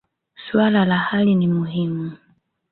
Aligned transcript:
Swala 0.47 0.85
la 0.85 0.97
hali 0.97 1.35
ni 1.35 1.47
muhimu. 1.47 2.11